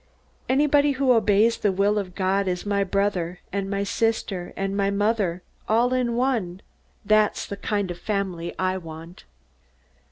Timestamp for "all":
5.69-5.93